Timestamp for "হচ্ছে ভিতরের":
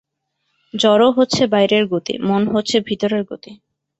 2.47-3.23